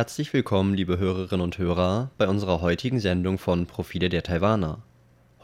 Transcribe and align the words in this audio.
Herzlich 0.00 0.32
willkommen, 0.32 0.72
liebe 0.72 0.96
Hörerinnen 0.96 1.44
und 1.44 1.58
Hörer, 1.58 2.10
bei 2.16 2.26
unserer 2.26 2.62
heutigen 2.62 3.00
Sendung 3.00 3.36
von 3.36 3.66
Profile 3.66 4.08
der 4.08 4.22
Taiwaner. 4.22 4.78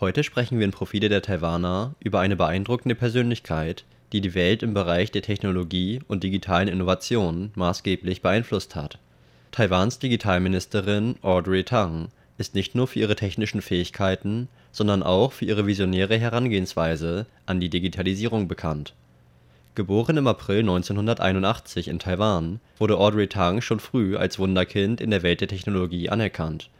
Heute 0.00 0.24
sprechen 0.24 0.58
wir 0.58 0.64
in 0.64 0.70
Profile 0.70 1.10
der 1.10 1.20
Taiwaner 1.20 1.94
über 2.00 2.20
eine 2.20 2.36
beeindruckende 2.36 2.94
Persönlichkeit, 2.94 3.84
die 4.14 4.22
die 4.22 4.34
Welt 4.34 4.62
im 4.62 4.72
Bereich 4.72 5.10
der 5.10 5.20
Technologie 5.20 6.00
und 6.08 6.24
digitalen 6.24 6.68
Innovationen 6.68 7.50
maßgeblich 7.54 8.22
beeinflusst 8.22 8.74
hat. 8.74 8.98
Taiwans 9.52 9.98
Digitalministerin 9.98 11.16
Audrey 11.20 11.62
Tang 11.62 12.08
ist 12.38 12.54
nicht 12.54 12.74
nur 12.74 12.86
für 12.88 13.00
ihre 13.00 13.14
technischen 13.14 13.60
Fähigkeiten, 13.60 14.48
sondern 14.72 15.02
auch 15.02 15.32
für 15.32 15.44
ihre 15.44 15.66
visionäre 15.66 16.16
Herangehensweise 16.16 17.26
an 17.44 17.60
die 17.60 17.68
Digitalisierung 17.68 18.48
bekannt. 18.48 18.94
Geboren 19.76 20.16
im 20.16 20.26
April 20.26 20.60
1981 20.60 21.88
in 21.88 21.98
Taiwan, 21.98 22.60
wurde 22.78 22.96
Audrey 22.96 23.26
Tang 23.26 23.60
schon 23.60 23.78
früh 23.78 24.16
als 24.16 24.38
Wunderkind 24.38 25.02
in 25.02 25.10
der 25.10 25.22
Welt 25.22 25.42
der 25.42 25.48
Technologie 25.48 26.08
anerkannt. 26.08 26.70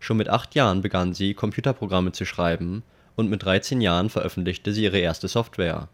Schon 0.00 0.16
mit 0.16 0.30
acht 0.30 0.54
Jahren 0.54 0.80
begann 0.80 1.12
sie, 1.12 1.34
Computerprogramme 1.34 2.12
zu 2.12 2.24
schreiben, 2.24 2.82
und 3.14 3.28
mit 3.28 3.44
13 3.44 3.82
Jahren 3.82 4.08
veröffentlichte 4.08 4.72
sie 4.72 4.84
ihre 4.84 4.96
erste 4.96 5.28
Software. 5.28 5.90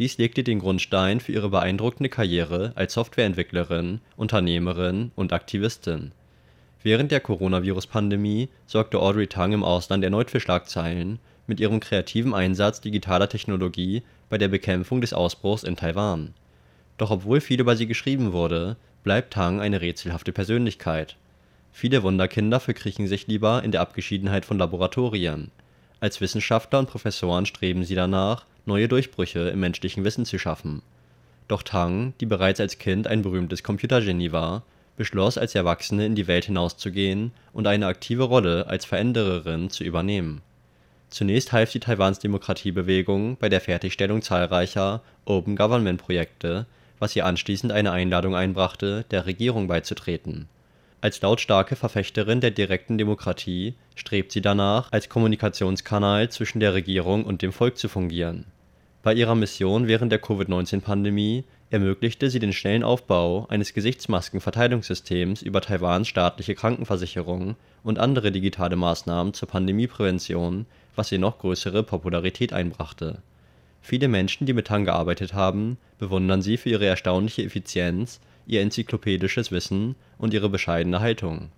Dies 0.00 0.18
legte 0.18 0.42
den 0.42 0.58
Grundstein 0.58 1.20
für 1.20 1.30
ihre 1.30 1.48
beeindruckende 1.48 2.08
Karriere 2.08 2.72
als 2.74 2.94
Softwareentwicklerin, 2.94 4.00
Unternehmerin 4.16 5.12
und 5.14 5.32
Aktivistin. 5.32 6.10
Während 6.82 7.12
der 7.12 7.20
Coronavirus-Pandemie 7.20 8.48
sorgte 8.66 8.98
Audrey 8.98 9.28
Tang 9.28 9.52
im 9.52 9.62
Ausland 9.62 10.02
erneut 10.02 10.32
für 10.32 10.40
Schlagzeilen 10.40 11.20
mit 11.50 11.58
ihrem 11.58 11.80
kreativen 11.80 12.32
Einsatz 12.32 12.80
digitaler 12.80 13.28
Technologie 13.28 14.04
bei 14.28 14.38
der 14.38 14.46
Bekämpfung 14.46 15.00
des 15.00 15.12
Ausbruchs 15.12 15.64
in 15.64 15.74
Taiwan. 15.74 16.32
Doch 16.96 17.10
obwohl 17.10 17.40
viel 17.40 17.60
über 17.60 17.74
sie 17.74 17.88
geschrieben 17.88 18.32
wurde, 18.32 18.76
bleibt 19.02 19.32
Tang 19.32 19.60
eine 19.60 19.80
rätselhafte 19.80 20.30
Persönlichkeit. 20.32 21.16
Viele 21.72 22.04
Wunderkinder 22.04 22.60
verkriechen 22.60 23.08
sich 23.08 23.26
lieber 23.26 23.64
in 23.64 23.72
der 23.72 23.80
Abgeschiedenheit 23.80 24.44
von 24.44 24.58
Laboratorien. 24.58 25.50
Als 25.98 26.20
Wissenschaftler 26.20 26.78
und 26.78 26.88
Professoren 26.88 27.46
streben 27.46 27.84
sie 27.84 27.96
danach, 27.96 28.46
neue 28.64 28.86
Durchbrüche 28.86 29.48
im 29.48 29.58
menschlichen 29.58 30.04
Wissen 30.04 30.24
zu 30.24 30.38
schaffen. 30.38 30.82
Doch 31.48 31.64
Tang, 31.64 32.14
die 32.20 32.26
bereits 32.26 32.60
als 32.60 32.78
Kind 32.78 33.08
ein 33.08 33.22
berühmtes 33.22 33.64
Computergenie 33.64 34.30
war, 34.30 34.62
beschloss 34.96 35.36
als 35.36 35.56
Erwachsene 35.56 36.06
in 36.06 36.14
die 36.14 36.28
Welt 36.28 36.44
hinauszugehen 36.44 37.32
und 37.52 37.66
eine 37.66 37.88
aktive 37.88 38.22
Rolle 38.22 38.68
als 38.68 38.84
Verändererin 38.84 39.68
zu 39.68 39.82
übernehmen 39.82 40.42
Zunächst 41.10 41.52
half 41.52 41.72
sie 41.72 41.80
Taiwans 41.80 42.20
Demokratiebewegung 42.20 43.36
bei 43.36 43.48
der 43.48 43.60
Fertigstellung 43.60 44.22
zahlreicher 44.22 45.02
Open-Government-Projekte, 45.24 46.66
was 47.00 47.16
ihr 47.16 47.26
anschließend 47.26 47.72
eine 47.72 47.90
Einladung 47.90 48.36
einbrachte, 48.36 49.04
der 49.10 49.26
Regierung 49.26 49.66
beizutreten. 49.66 50.48
Als 51.00 51.20
lautstarke 51.20 51.76
Verfechterin 51.76 52.40
der 52.40 52.52
direkten 52.52 52.96
Demokratie 52.96 53.74
strebt 53.96 54.32
sie 54.32 54.42
danach, 54.42 54.92
als 54.92 55.08
Kommunikationskanal 55.08 56.28
zwischen 56.28 56.60
der 56.60 56.74
Regierung 56.74 57.24
und 57.24 57.42
dem 57.42 57.52
Volk 57.52 57.76
zu 57.76 57.88
fungieren. 57.88 58.44
Bei 59.02 59.14
ihrer 59.14 59.34
Mission 59.34 59.88
während 59.88 60.12
der 60.12 60.20
Covid-19-Pandemie 60.20 61.44
ermöglichte 61.70 62.28
sie 62.28 62.38
den 62.38 62.52
schnellen 62.52 62.82
Aufbau 62.82 63.46
eines 63.48 63.72
Gesichtsmaskenverteilungssystems 63.72 65.40
über 65.40 65.62
Taiwans 65.62 66.06
staatliche 66.06 66.54
Krankenversicherung 66.54 67.56
und 67.82 67.98
andere 67.98 68.30
digitale 68.30 68.76
Maßnahmen 68.76 69.32
zur 69.32 69.48
Pandemieprävention 69.48 70.66
was 70.96 71.12
ihr 71.12 71.18
noch 71.18 71.38
größere 71.38 71.82
Popularität 71.82 72.52
einbrachte. 72.52 73.22
Viele 73.82 74.08
Menschen, 74.08 74.46
die 74.46 74.52
mit 74.52 74.66
Tang 74.66 74.84
gearbeitet 74.84 75.34
haben, 75.34 75.78
bewundern 75.98 76.42
sie 76.42 76.56
für 76.56 76.68
ihre 76.68 76.86
erstaunliche 76.86 77.42
Effizienz, 77.42 78.20
ihr 78.46 78.60
enzyklopädisches 78.60 79.50
Wissen 79.50 79.96
und 80.18 80.34
ihre 80.34 80.48
bescheidene 80.48 81.00
Haltung. 81.00 81.50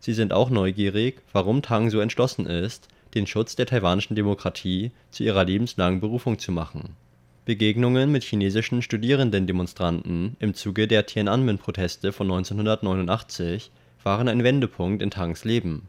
Sie 0.00 0.12
sind 0.12 0.32
auch 0.32 0.50
neugierig, 0.50 1.22
warum 1.32 1.62
Tang 1.62 1.90
so 1.90 2.00
entschlossen 2.00 2.46
ist, 2.46 2.88
den 3.14 3.26
Schutz 3.26 3.56
der 3.56 3.66
taiwanischen 3.66 4.16
Demokratie 4.16 4.90
zu 5.10 5.22
ihrer 5.22 5.44
lebenslangen 5.44 6.00
Berufung 6.00 6.38
zu 6.38 6.52
machen. 6.52 6.96
Begegnungen 7.44 8.10
mit 8.10 8.24
chinesischen 8.24 8.82
Studierendendemonstranten 8.82 10.36
im 10.40 10.54
Zuge 10.54 10.88
der 10.88 11.06
Tiananmen-Proteste 11.06 12.12
von 12.12 12.26
1989 12.26 13.70
waren 14.02 14.28
ein 14.28 14.44
Wendepunkt 14.44 15.02
in 15.02 15.10
Tangs 15.10 15.44
Leben 15.44 15.88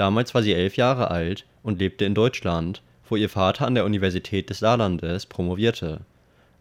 Damals 0.00 0.34
war 0.34 0.42
sie 0.42 0.54
elf 0.54 0.78
Jahre 0.78 1.10
alt 1.10 1.44
und 1.62 1.78
lebte 1.78 2.06
in 2.06 2.14
Deutschland, 2.14 2.80
wo 3.06 3.16
ihr 3.16 3.28
Vater 3.28 3.66
an 3.66 3.74
der 3.74 3.84
Universität 3.84 4.48
des 4.48 4.60
Saarlandes 4.60 5.26
promovierte. 5.26 6.00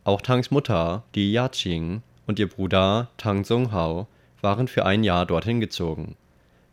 Auch 0.04 0.22
Tangs 0.22 0.52
Mutter, 0.52 1.04
Li 1.16 1.32
Yaqing, 1.32 2.02
und 2.28 2.38
ihr 2.38 2.50
Bruder 2.50 3.08
Tang 3.16 3.46
Songhao 3.46 4.08
waren 4.42 4.68
für 4.68 4.86
ein 4.86 5.06
Jahr 5.06 5.26
dorthin 5.26 5.62
gezogen. 5.62 6.18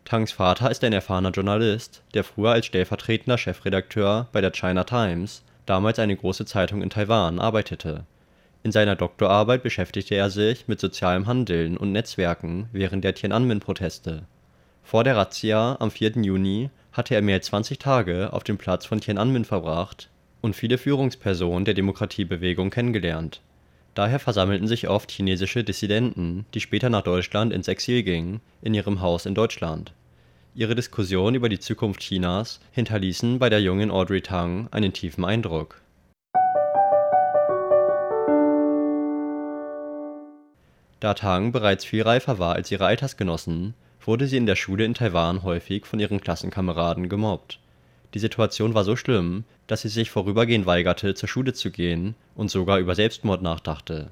Tangs 0.03 0.33
Vater 0.33 0.69
ist 0.69 0.83
ein 0.83 0.91
erfahrener 0.91 1.31
Journalist, 1.31 2.03
der 2.13 2.25
früher 2.25 2.51
als 2.51 2.65
stellvertretender 2.65 3.37
Chefredakteur 3.37 4.27
bei 4.33 4.41
der 4.41 4.51
China 4.51 4.83
Times, 4.83 5.43
damals 5.65 5.99
eine 5.99 6.17
große 6.17 6.43
Zeitung 6.43 6.81
in 6.81 6.89
Taiwan, 6.89 7.39
arbeitete. 7.39 8.03
In 8.63 8.73
seiner 8.73 8.97
Doktorarbeit 8.97 9.63
beschäftigte 9.63 10.15
er 10.15 10.29
sich 10.29 10.67
mit 10.67 10.81
sozialem 10.81 11.27
Handeln 11.27 11.77
und 11.77 11.93
Netzwerken 11.93 12.67
während 12.73 13.05
der 13.05 13.15
Tiananmen-Proteste 13.15 14.25
vor 14.87 15.03
der 15.03 15.17
Razzia 15.17 15.75
am 15.81 15.91
4. 15.91 16.11
Juni 16.23 16.69
hatte 16.93 17.13
er 17.13 17.21
mehr 17.21 17.35
als 17.35 17.47
20 17.47 17.77
Tage 17.77 18.31
auf 18.31 18.45
dem 18.45 18.57
Platz 18.57 18.85
von 18.85 19.01
Tiananmen 19.01 19.43
verbracht 19.43 20.09
und 20.39 20.55
viele 20.55 20.77
Führungspersonen 20.77 21.65
der 21.65 21.73
Demokratiebewegung 21.73 22.69
kennengelernt. 22.69 23.41
Daher 23.95 24.19
versammelten 24.19 24.65
sich 24.65 24.87
oft 24.87 25.11
chinesische 25.11 25.65
Dissidenten, 25.65 26.45
die 26.53 26.61
später 26.61 26.89
nach 26.89 27.01
Deutschland 27.01 27.51
ins 27.51 27.67
Exil 27.67 28.01
gingen, 28.01 28.39
in 28.61 28.73
ihrem 28.73 29.01
Haus 29.01 29.25
in 29.25 29.35
Deutschland. 29.35 29.91
Ihre 30.55 30.73
Diskussionen 30.73 31.35
über 31.35 31.49
die 31.49 31.59
Zukunft 31.59 31.99
Chinas 31.99 32.61
hinterließen 32.71 33.39
bei 33.39 33.49
der 33.49 33.59
jungen 33.59 33.91
Audrey 33.91 34.21
Tang 34.21 34.69
einen 34.71 34.93
tiefen 34.93 35.25
Eindruck. 35.25 35.81
Da 41.01 41.13
Tang 41.13 41.51
bereits 41.51 41.83
viel 41.83 42.03
reifer 42.03 42.39
war 42.39 42.55
als 42.55 42.71
ihre 42.71 42.85
Altersgenossen, 42.85 43.73
wurde 44.07 44.25
sie 44.25 44.37
in 44.37 44.45
der 44.45 44.55
Schule 44.55 44.85
in 44.85 44.93
Taiwan 44.93 45.43
häufig 45.43 45.85
von 45.85 45.99
ihren 45.99 46.21
Klassenkameraden 46.21 47.09
gemobbt. 47.09 47.59
Die 48.13 48.19
Situation 48.19 48.73
war 48.73 48.85
so 48.85 48.95
schlimm, 48.95 49.43
dass 49.67 49.81
sie 49.81 49.89
sich 49.89 50.09
vorübergehend 50.09 50.65
weigerte, 50.65 51.13
zur 51.13 51.27
Schule 51.27 51.51
zu 51.51 51.71
gehen 51.71 52.15
und 52.33 52.49
sogar 52.49 52.79
über 52.79 52.95
Selbstmord 52.95 53.41
nachdachte. 53.41 54.09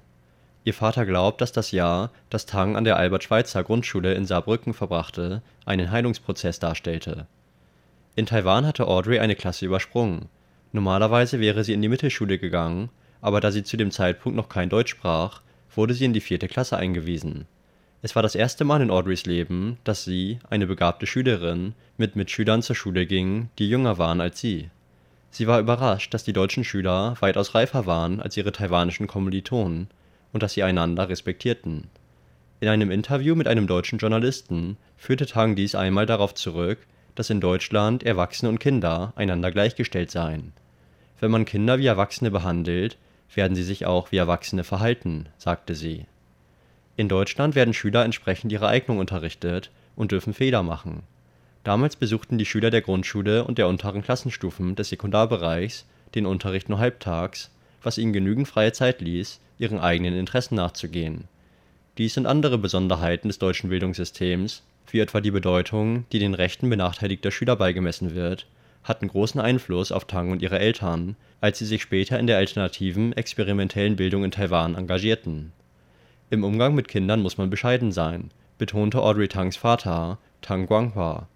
Ihr 0.66 0.74
Vater 0.74 1.06
glaubt, 1.06 1.40
dass 1.40 1.54
das 1.54 1.72
Jahr, 1.72 2.12
das 2.30 2.46
Tang 2.46 2.76
an 2.76 2.84
der 2.84 2.98
Albert-Schweitzer-Grundschule 2.98 4.14
in 4.16 4.26
Saarbrücken 4.26 4.74
verbrachte, 4.74 5.42
einen 5.66 5.92
Heilungsprozess 5.92 6.60
darstellte. 6.60 7.26
In 8.18 8.26
Taiwan 8.26 8.66
hatte 8.66 8.88
Audrey 8.88 9.20
eine 9.20 9.36
Klasse 9.36 9.66
übersprungen. 9.66 10.28
Normalerweise 10.74 11.40
wäre 11.40 11.64
sie 11.64 11.74
in 11.74 11.82
die 11.82 11.88
Mittelschule 11.88 12.38
gegangen, 12.38 12.90
aber 13.22 13.40
da 13.40 13.50
sie 13.50 13.64
zu 13.64 13.78
dem 13.78 13.92
Zeitpunkt 13.92 14.36
noch 14.36 14.50
kein 14.50 14.68
Deutsch 14.68 14.92
sprach, 14.92 15.42
wurde 15.74 15.94
sie 15.94 16.04
in 16.04 16.14
die 16.14 16.22
vierte 16.22 16.50
Klasse 16.50 16.76
eingewiesen 16.76 17.48
es 18.06 18.16
war 18.16 18.22
das 18.22 18.36
erste 18.36 18.66
Mal 18.66 18.84
in 18.84 18.92
Audreys 18.92 19.26
Leben, 19.26 19.80
dass 19.84 20.04
sie, 20.04 20.38
eine 20.48 20.68
begabte 20.68 21.08
Schülerin, 21.08 21.74
mit 21.98 22.16
Mitschülern 22.16 22.62
zur 22.62 22.76
Schule 22.76 23.08
ging, 23.08 23.50
die 23.58 23.68
jünger 23.68 23.98
waren 23.98 24.22
als 24.22 24.40
sie. 24.40 24.70
Sie 25.32 25.48
war 25.48 25.60
überrascht, 25.60 26.14
dass 26.14 26.24
die 26.24 26.32
deutschen 26.32 26.64
Schüler 26.64 27.16
weitaus 27.20 27.56
reifer 27.56 27.88
waren 27.88 28.22
als 28.22 28.38
ihre 28.38 28.52
taiwanischen 28.52 29.08
Kommilitonen 29.08 29.88
und 30.34 30.44
dass 30.44 30.54
sie 30.54 30.62
einander 30.62 31.10
respektierten. 31.10 31.90
In 32.60 32.68
einem 32.68 32.92
Interview 32.92 33.34
mit 33.34 33.48
einem 33.48 33.66
deutschen 33.66 33.98
Journalisten 33.98 34.78
führte 34.98 35.26
Tang 35.26 35.56
dies 35.56 35.74
einmal 35.74 36.06
darauf 36.06 36.36
zurück, 36.36 36.78
dass 37.16 37.32
in 37.32 37.42
Deutschland 37.42 38.04
Erwachsene 38.04 38.50
und 38.50 38.60
Kinder 38.60 39.14
einander 39.16 39.50
gleichgestellt 39.50 40.12
seien. 40.12 40.54
Wenn 41.20 41.32
man 41.32 41.46
Kinder 41.46 41.80
wie 41.80 41.88
Erwachsene 41.88 42.30
behandelt, 42.30 43.00
werden 43.34 43.56
sie 43.56 43.64
sich 43.64 43.88
auch 43.88 44.12
wie 44.12 44.18
Erwachsene 44.18 44.64
verhalten, 44.64 45.26
sagte 45.40 45.74
sie 45.74 46.06
in 46.98 47.10
Deutschland 47.10 47.56
werden 47.56 47.74
Schüler 47.74 48.06
entsprechend 48.06 48.52
ihrer 48.52 48.70
Eignung 48.70 49.00
unterrichtet 49.00 49.70
und 49.96 50.12
dürfen 50.12 50.34
Fehler 50.34 50.64
machen. 50.64 51.04
Damals 51.66 51.96
besuchten 51.96 52.38
die 52.38 52.46
Schüler 52.46 52.70
der 52.70 52.82
Grundschule 52.82 53.44
und 53.44 53.58
der 53.58 53.68
unteren 53.68 54.02
Klassenstufen 54.02 54.76
des 54.76 54.90
Sekundarbereichs 54.90 55.86
den 56.14 56.26
Unterricht 56.26 56.70
nur 56.70 56.80
halbtags, 56.80 57.52
was 57.84 57.98
ihnen 57.98 58.14
genügend 58.14 58.48
freie 58.48 58.72
Zeit 58.72 59.02
ließ, 59.02 59.42
ihren 59.58 59.80
eigenen 59.80 60.16
Interessen 60.16 60.56
nachzugehen. 60.56 61.26
Dies 61.98 62.18
und 62.18 62.28
andere 62.28 62.58
Besonderheiten 62.58 63.28
des 63.28 63.40
deutschen 63.40 63.70
Bildungssystems, 63.70 64.64
wie 64.92 65.00
etwa 65.00 65.20
die 65.20 65.32
Bedeutung, 65.32 66.06
die 66.12 66.20
den 66.20 66.34
Rechten 66.34 66.70
benachteiligter 66.70 67.32
Schüler 67.32 67.58
beigemessen 67.58 68.16
wird, 68.16 68.48
hatten 68.84 69.08
großen 69.08 69.42
Einfluss 69.42 69.92
auf 69.92 70.06
Tang 70.06 70.32
und 70.32 70.42
ihre 70.42 70.60
Eltern, 70.60 71.16
als 71.42 71.58
sie 71.60 71.66
sich 71.66 71.82
später 71.82 72.20
in 72.20 72.28
der 72.28 72.38
alternativen, 72.38 73.12
experimentellen 73.14 73.96
Bildung 73.96 74.24
in 74.24 74.32
Taiwan 74.32 74.76
engagierten 74.76 75.52
im 76.30 76.44
Umgang 76.44 76.74
mit 76.74 76.88
Kindern 76.88 77.22
muss 77.22 77.38
man 77.38 77.50
bescheiden 77.50 77.92
sein, 77.92 78.32
betonte 78.58 79.02
Audrey 79.02 79.28
Tangs 79.28 79.58
Vater, 79.58 80.18
Tang 80.42 80.66
Guanghua. 80.66 81.28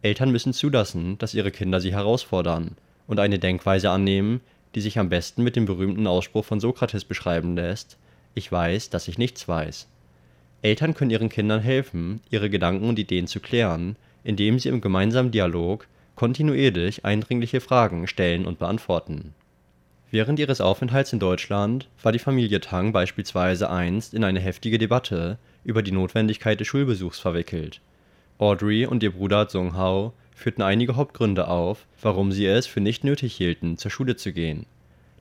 Eltern 0.00 0.30
müssen 0.30 0.52
zulassen, 0.52 1.18
dass 1.18 1.34
ihre 1.34 1.50
Kinder 1.50 1.80
sie 1.80 1.92
herausfordern 1.92 2.76
und 3.06 3.20
eine 3.20 3.38
Denkweise 3.38 3.90
annehmen, 3.90 4.40
die 4.74 4.80
sich 4.80 4.98
am 4.98 5.08
besten 5.08 5.42
mit 5.42 5.56
dem 5.56 5.66
berühmten 5.66 6.06
Ausspruch 6.06 6.44
von 6.44 6.60
Sokrates 6.60 7.04
beschreiben 7.04 7.56
lässt: 7.56 7.98
Ich 8.34 8.50
weiß, 8.50 8.90
dass 8.90 9.08
ich 9.08 9.18
nichts 9.18 9.46
weiß. 9.48 9.88
Eltern 10.62 10.94
können 10.94 11.10
ihren 11.10 11.28
Kindern 11.28 11.60
helfen, 11.60 12.20
ihre 12.30 12.48
Gedanken 12.50 12.88
und 12.88 12.98
Ideen 12.98 13.26
zu 13.26 13.40
klären, 13.40 13.96
indem 14.24 14.58
sie 14.58 14.70
im 14.70 14.80
gemeinsamen 14.80 15.30
Dialog 15.30 15.86
kontinuierlich 16.16 17.04
eindringliche 17.04 17.60
Fragen 17.60 18.06
stellen 18.06 18.46
und 18.46 18.58
beantworten. 18.58 19.34
Während 20.10 20.38
ihres 20.38 20.62
Aufenthalts 20.62 21.12
in 21.12 21.18
Deutschland 21.18 21.86
war 22.02 22.12
die 22.12 22.18
Familie 22.18 22.60
Tang 22.60 22.92
beispielsweise 22.92 23.68
einst 23.68 24.14
in 24.14 24.24
eine 24.24 24.40
heftige 24.40 24.78
Debatte 24.78 25.38
über 25.64 25.82
die 25.82 25.92
Notwendigkeit 25.92 26.58
des 26.58 26.66
Schulbesuchs 26.66 27.18
verwickelt. 27.18 27.82
Audrey 28.38 28.86
und 28.86 29.02
ihr 29.02 29.12
Bruder 29.12 29.48
Zhonghao 29.48 30.14
führten 30.34 30.62
einige 30.62 30.96
Hauptgründe 30.96 31.48
auf, 31.48 31.84
warum 32.00 32.32
sie 32.32 32.46
es 32.46 32.66
für 32.66 32.80
nicht 32.80 33.04
nötig 33.04 33.34
hielten, 33.34 33.76
zur 33.76 33.90
Schule 33.90 34.16
zu 34.16 34.32
gehen. 34.32 34.64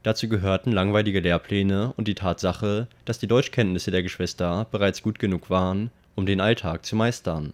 Dazu 0.03 0.29
gehörten 0.29 0.71
langweilige 0.71 1.19
Lehrpläne 1.19 1.91
und 1.97 2.07
die 2.07 2.15
Tatsache, 2.15 2.87
dass 3.03 3.19
die 3.19 3.27
Deutschkenntnisse 3.27 3.91
der 3.91 4.03
Geschwister 4.03 4.67
bereits 4.71 5.01
gut 5.01 5.19
genug 5.19 5.49
waren, 5.49 5.91
um 6.15 6.25
den 6.25 6.39
Alltag 6.39 6.85
zu 6.85 6.95
meistern. 6.95 7.53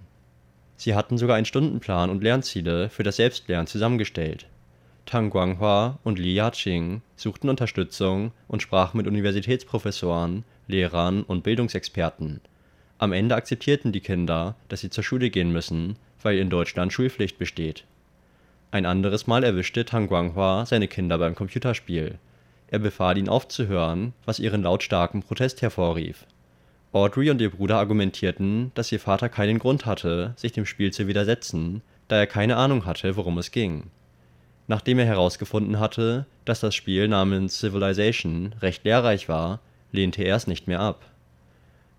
Sie 0.76 0.94
hatten 0.94 1.18
sogar 1.18 1.38
einen 1.38 1.46
Stundenplan 1.46 2.12
und 2.12 2.22
Lernziele 2.22 2.90
für 2.90 3.02
das 3.02 3.16
Selbstlernen 3.16 3.66
zusammengestellt. 3.66 4.46
Tang 5.06 5.30
Guanghua 5.30 6.00
und 6.04 6.18
Li 6.18 6.34
Yaqing 6.34 7.02
suchten 7.16 7.50
Unterstützung 7.50 8.32
und 8.48 8.62
sprachen 8.62 8.98
mit 8.98 9.08
Universitätsprofessoren, 9.08 10.44
Lehrern 10.68 11.24
und 11.24 11.44
Bildungsexperten. 11.44 12.42
Am 12.98 13.12
Ende 13.12 13.36
akzeptierten 13.36 13.92
die 13.92 14.00
Kinder, 14.00 14.56
dass 14.70 14.80
sie 14.80 14.90
zur 14.90 15.04
Schule 15.04 15.30
gehen 15.30 15.52
müssen, 15.52 15.98
weil 16.22 16.38
in 16.38 16.50
Deutschland 16.50 16.94
Schulpflicht 16.94 17.38
besteht. 17.38 17.84
Ein 18.72 18.86
anderes 18.86 19.28
Mal 19.28 19.44
erwischte 19.44 19.86
Tang 19.86 20.08
Guanghua 20.08 20.66
seine 20.66 20.88
Kinder 20.88 21.18
beim 21.18 21.36
Computerspiel. 21.36 22.18
Er 22.68 22.80
befahl 22.80 23.18
ihnen 23.18 23.30
aufzuhören, 23.30 24.14
was 24.26 24.40
ihren 24.40 24.64
lautstarken 24.64 25.22
Protest 25.22 25.62
hervorrief. 25.62 26.26
Audrey 26.92 27.30
und 27.30 27.42
ihr 27.42 27.52
Bruder 27.52 27.78
argumentierten, 27.78 28.72
dass 28.74 28.92
ihr 28.92 29.00
Vater 29.00 29.28
keinen 29.28 29.60
Grund 29.60 29.86
hatte, 29.86 30.34
sich 30.38 30.54
dem 30.54 30.66
Spiel 30.66 30.92
zu 30.92 31.08
widersetzen, 31.08 31.82
da 32.08 32.18
er 32.18 32.28
keine 32.28 32.56
Ahnung 32.56 32.86
hatte, 32.86 33.16
worum 33.16 33.38
es 33.38 33.52
ging. 33.52 33.92
Nachdem 34.68 35.00
er 35.00 35.06
herausgefunden 35.06 35.80
hatte, 35.80 36.26
dass 36.46 36.62
das 36.62 36.76
Spiel 36.76 37.08
namens 37.08 37.60
Civilization 37.60 38.56
recht 38.62 38.86
lehrreich 38.86 39.28
war, 39.28 39.60
lehnte 39.92 40.24
er 40.24 40.36
es 40.36 40.48
nicht 40.48 40.68
mehr 40.68 40.80
ab. 40.80 41.06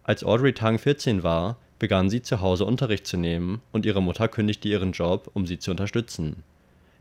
Als 0.02 0.24
Audrey 0.24 0.52
Tang 0.52 0.78
14 0.78 1.22
war, 1.22 1.56
begann 1.78 2.08
sie 2.08 2.22
zu 2.22 2.40
Hause 2.40 2.64
Unterricht 2.64 3.06
zu 3.06 3.16
nehmen 3.16 3.60
und 3.72 3.84
ihre 3.84 4.02
Mutter 4.02 4.28
kündigte 4.28 4.68
ihren 4.68 4.92
Job, 4.92 5.30
um 5.34 5.46
sie 5.46 5.58
zu 5.58 5.70
unterstützen. 5.70 6.42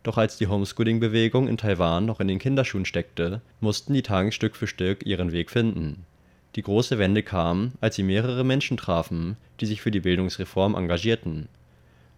Doch 0.04 0.18
als 0.18 0.38
die 0.38 0.48
Homeschooling-Bewegung 0.48 1.48
in 1.48 1.57
Taiwan 1.57 2.06
noch 2.06 2.19
in 2.19 2.27
den 2.27 2.39
Kinderschuhen 2.39 2.86
steckte, 2.86 3.42
mussten 3.62 3.94
die 3.94 4.01
Tang 4.01 4.31
Stück 4.31 4.56
für 4.57 4.68
Stück 4.68 5.06
ihren 5.06 5.31
Weg 5.31 5.50
finden. 5.50 6.06
Die 6.56 6.62
große 6.62 7.00
Wende 7.00 7.24
kam, 7.24 7.71
als 7.80 7.95
sie 7.95 8.04
mehrere 8.04 8.44
Menschen 8.44 8.75
trafen, 8.77 9.38
die 9.60 9.65
sich 9.65 9.81
für 9.81 9.92
die 9.92 10.01
Bildungsreform 10.01 10.75
engagierten. 10.75 11.48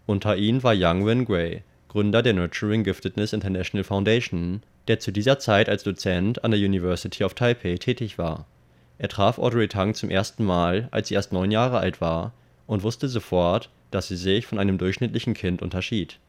Unter 0.07 0.35
ihnen 0.35 0.63
war 0.63 0.73
Yang 0.73 1.05
Wen-gui, 1.05 1.61
Gründer 1.95 2.21
der 2.21 2.33
Nurturing 2.33 2.83
Giftedness 2.83 3.31
International 3.31 3.85
Foundation, 3.85 4.63
der 4.89 4.99
zu 4.99 5.13
dieser 5.13 5.39
Zeit 5.39 5.69
als 5.69 5.83
Dozent 5.83 6.43
an 6.43 6.51
der 6.51 6.59
University 6.59 7.23
of 7.23 7.35
Taipei 7.35 7.77
tätig 7.77 8.17
war. 8.17 8.47
Er 8.97 9.07
traf 9.07 9.39
Audrey 9.39 9.69
Tang 9.69 9.93
zum 9.93 10.09
ersten 10.09 10.43
Mal, 10.43 10.89
als 10.91 11.07
sie 11.07 11.13
erst 11.13 11.31
neun 11.31 11.51
Jahre 11.51 11.79
alt 11.79 12.01
war, 12.01 12.33
und 12.67 12.83
wusste 12.83 13.07
sofort, 13.07 13.69
dass 13.91 14.09
sie 14.09 14.17
sich 14.17 14.45
von 14.45 14.59
einem 14.59 14.77
durchschnittlichen 14.77 15.35
Kind 15.35 15.61
unterschied. 15.61 16.19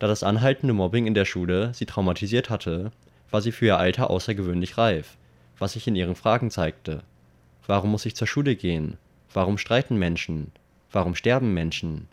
Da 0.00 0.08
das 0.08 0.24
anhaltende 0.24 0.74
Mobbing 0.74 1.06
in 1.06 1.14
der 1.14 1.26
Schule 1.26 1.72
sie 1.74 1.86
traumatisiert 1.86 2.50
hatte, 2.50 2.90
war 3.30 3.40
sie 3.40 3.52
für 3.52 3.66
ihr 3.66 3.78
Alter 3.78 4.10
außergewöhnlich 4.10 4.78
reif, 4.78 5.16
was 5.60 5.74
sich 5.74 5.86
in 5.86 5.94
ihren 5.94 6.16
Fragen 6.16 6.50
zeigte. 6.50 7.04
Warum 7.68 7.92
muss 7.92 8.04
ich 8.04 8.16
zur 8.16 8.26
Schule 8.26 8.56
gehen? 8.56 8.98
Warum 9.32 9.58
streiten 9.58 9.96
Menschen? 9.96 10.50
Warum 10.90 11.14
sterben 11.14 11.54
Menschen? 11.54 12.08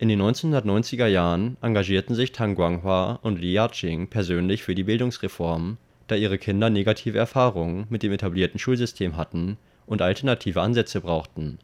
In 0.00 0.08
den 0.08 0.20
1990er 0.20 1.06
Jahren 1.06 1.56
engagierten 1.62 2.16
sich 2.16 2.32
Tang 2.32 2.56
Guanghua 2.56 3.20
und 3.22 3.40
Li 3.40 3.52
Yaqing 3.52 4.08
persönlich 4.08 4.64
für 4.64 4.74
die 4.74 4.82
Bildungsreform, 4.82 5.76
da 6.08 6.16
ihre 6.16 6.38
Kinder 6.38 6.70
negative 6.70 7.18
Erfahrungen 7.18 7.86
mit 7.88 8.02
dem 8.02 8.10
etablierten 8.10 8.58
Schulsystem 8.58 9.16
hatten 9.16 9.58
und 9.86 10.02
alternative 10.02 10.60
Ansätze 10.60 11.00
brauchten. 11.00 11.58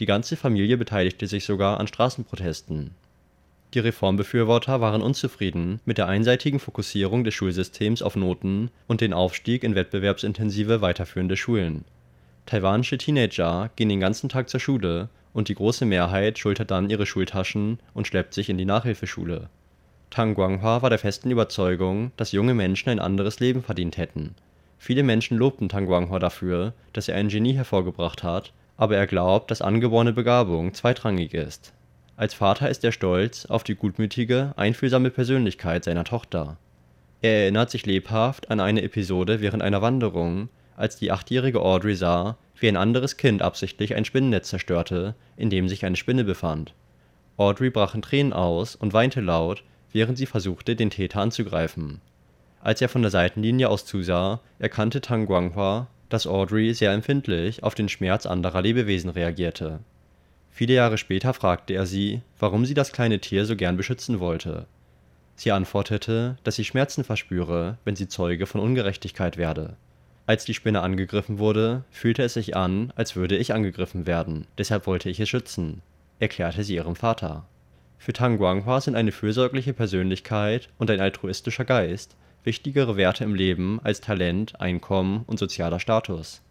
Die 0.00 0.06
ganze 0.06 0.36
Familie 0.36 0.78
beteiligte 0.78 1.26
sich 1.26 1.44
sogar 1.44 1.78
an 1.78 1.86
Straßenprotesten 1.86 2.92
die 3.74 3.78
Reformbefürworter 3.78 4.82
waren 4.82 5.00
unzufrieden 5.00 5.80
mit 5.86 5.96
der 5.96 6.06
einseitigen 6.06 6.60
Fokussierung 6.60 7.24
des 7.24 7.32
Schulsystems 7.32 8.02
auf 8.02 8.16
Noten 8.16 8.70
und 8.86 9.00
den 9.00 9.14
Aufstieg 9.14 9.64
in 9.64 9.74
wettbewerbsintensive 9.74 10.82
weiterführende 10.82 11.38
Schulen. 11.38 11.86
Taiwanische 12.44 12.98
Teenager 12.98 13.70
gehen 13.76 13.88
den 13.88 14.00
ganzen 14.00 14.28
Tag 14.28 14.50
zur 14.50 14.60
Schule 14.60 15.08
und 15.32 15.48
die 15.48 15.54
große 15.54 15.84
Mehrheit 15.84 16.38
schultert 16.38 16.70
dann 16.70 16.90
ihre 16.90 17.06
Schultaschen 17.06 17.78
und 17.94 18.06
schleppt 18.06 18.34
sich 18.34 18.48
in 18.48 18.58
die 18.58 18.64
Nachhilfeschule. 18.64 19.48
Tang 20.10 20.34
Guanghua 20.34 20.82
war 20.82 20.90
der 20.90 20.98
festen 20.98 21.30
Überzeugung, 21.30 22.12
dass 22.16 22.32
junge 22.32 22.54
Menschen 22.54 22.90
ein 22.90 22.98
anderes 22.98 23.40
Leben 23.40 23.62
verdient 23.62 23.96
hätten. 23.96 24.34
Viele 24.78 25.02
Menschen 25.02 25.38
lobten 25.38 25.68
Tang 25.68 25.86
Guanghua 25.86 26.18
dafür, 26.18 26.74
dass 26.92 27.08
er 27.08 27.16
ein 27.16 27.28
Genie 27.28 27.54
hervorgebracht 27.54 28.22
hat, 28.22 28.52
aber 28.76 28.96
er 28.96 29.06
glaubt, 29.06 29.50
dass 29.50 29.62
angeborene 29.62 30.12
Begabung 30.12 30.74
zweitrangig 30.74 31.34
ist 31.34 31.72
als 32.22 32.34
Vater 32.34 32.68
ist 32.68 32.84
er 32.84 32.92
stolz 32.92 33.46
auf 33.46 33.64
die 33.64 33.74
gutmütige, 33.74 34.52
einfühlsame 34.56 35.10
Persönlichkeit 35.10 35.82
seiner 35.82 36.04
Tochter. 36.04 36.56
Er 37.20 37.42
erinnert 37.42 37.70
sich 37.70 37.86
lebhaft 37.86 38.50
an 38.50 38.60
eine 38.60 38.82
Episode 38.82 39.40
während 39.40 39.62
einer 39.62 39.82
Wanderung, 39.82 40.48
als 40.76 40.96
die 40.96 41.10
achtjährige 41.10 41.60
Audrey 41.60 41.96
sah, 41.96 42.36
wie 42.62 42.68
ein 42.68 42.76
anderes 42.76 43.16
Kind 43.16 43.42
absichtlich 43.42 43.94
ein 43.94 44.04
Spinnennetz 44.04 44.48
zerstörte, 44.48 45.14
in 45.36 45.50
dem 45.50 45.68
sich 45.68 45.84
eine 45.84 45.96
Spinne 45.96 46.24
befand. 46.24 46.74
Audrey 47.36 47.70
brach 47.70 47.94
in 47.94 48.02
Tränen 48.02 48.32
aus 48.32 48.76
und 48.76 48.92
weinte 48.92 49.20
laut, 49.20 49.64
während 49.92 50.16
sie 50.16 50.26
versuchte, 50.26 50.76
den 50.76 50.90
Täter 50.90 51.20
anzugreifen. 51.20 52.00
Als 52.62 52.80
er 52.80 52.88
von 52.88 53.02
der 53.02 53.10
Seitenlinie 53.10 53.68
aus 53.68 53.84
zusah, 53.84 54.40
erkannte 54.58 55.00
Tang 55.00 55.26
Guanghua, 55.26 55.88
dass 56.08 56.26
Audrey 56.26 56.72
sehr 56.74 56.92
empfindlich 56.92 57.62
auf 57.62 57.74
den 57.74 57.88
Schmerz 57.88 58.26
anderer 58.26 58.62
Lebewesen 58.62 59.10
reagierte 59.10 59.80
Viele 60.52 60.74
Jahre 60.74 60.98
später 60.98 61.32
fragte 61.32 61.72
er 61.72 61.86
sie, 61.86 62.20
warum 62.38 62.66
sie 62.66 62.74
das 62.74 62.92
kleine 62.92 63.18
Tier 63.20 63.46
so 63.46 63.56
gern 63.56 63.78
beschützen 63.78 64.20
wollte. 64.20 64.66
Sie 65.34 65.50
antwortete, 65.50 66.36
dass 66.44 66.56
sie 66.56 66.64
Schmerzen 66.66 67.04
verspüre, 67.04 67.78
wenn 67.84 67.96
sie 67.96 68.06
Zeuge 68.06 68.46
von 68.46 68.60
Ungerechtigkeit 68.60 69.38
werde. 69.38 69.76
Als 70.26 70.44
die 70.44 70.54
Spinne 70.54 70.82
angegriffen 70.82 71.38
wurde, 71.38 71.84
fühlte 71.90 72.22
es 72.22 72.34
sich 72.34 72.56
an, 72.56 72.92
als 72.96 73.16
würde 73.16 73.36
ich 73.36 73.52
angegriffen 73.52 74.06
werden, 74.06 74.46
deshalb 74.58 74.86
wollte 74.86 75.10
ich 75.10 75.20
es 75.20 75.28
schützen, 75.28 75.82
erklärte 76.20 76.64
sie 76.64 76.76
ihrem 76.76 76.96
Vater. 76.96 77.46
Für 77.98 78.12
Tang 78.12 78.38
Guanghua 78.38 78.80
sind 78.80 78.96
eine 78.96 79.12
fürsorgliche 79.12 79.72
Persönlichkeit 79.72 80.68
und 80.78 80.90
ein 80.90 81.00
altruistischer 81.00 81.64
Geist 81.64 82.16
wichtigere 82.44 82.96
Werte 82.96 83.22
im 83.22 83.36
Leben 83.36 83.80
als 83.84 84.00
Talent, 84.00 84.60
Einkommen 84.60 85.22
und 85.26 85.38
sozialer 85.38 85.78
Status 85.78 86.42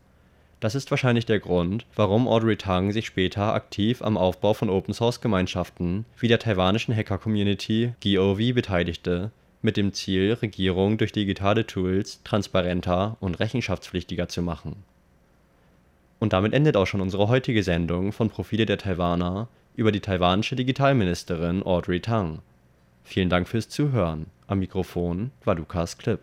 das 0.62 0.75
ist 0.75 0.92
wahrscheinlich 0.92 1.25
der 1.25 1.40
Grund, 1.40 1.86
warum 1.96 2.28
Audrey 2.28 2.56
Tang 2.56 2.92
sich 2.92 3.08
später 3.08 3.54
aktiv 3.54 4.04
am 4.04 4.16
Aufbau 4.16 4.54
von 4.54 4.70
Open-Source-Gemeinschaften 4.70 6.06
wie 6.20 6.28
der 6.28 6.38
taiwanischen 6.38 6.96
Hacker-Community 6.96 7.96
Giove 8.00 8.54
beteiligte, 8.54 9.32
mit 9.62 9.77
dem 9.77 9.94
Ziel, 9.94 10.34
Regierung 10.41 10.98
durch 10.98 11.12
digitale 11.12 11.65
Tools 11.68 12.22
transparenter 12.24 13.18
und 13.20 13.39
rechenschaftspflichtiger 13.39 14.27
zu 14.27 14.41
machen. 14.41 14.84
Und 16.20 16.34
damit 16.34 16.53
endet 16.53 16.77
auch 16.77 16.88
schon 16.88 17.01
unsere 17.01 17.27
heutige 17.27 17.63
Sendung 17.63 18.12
von 18.12 18.30
Profile 18.30 18.65
der 18.65 18.77
Taiwaner 18.77 19.48
über 19.75 19.91
die 19.91 20.01
taiwanische 20.01 20.56
Digitalministerin 20.56 21.63
Audrey 21.63 22.00
Tang. 22.00 22.39
Vielen 23.03 23.30
Dank 23.30 23.48
fürs 23.48 23.70
Zuhören. 23.70 24.27
Am 24.48 24.60
Mikrofon 24.60 25.32
war 25.44 25.56
Lukas 25.56 25.98
Klipp 25.98 26.22